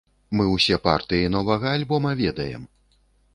[0.37, 2.65] Мы ўсе партыі новага альбома ведаем.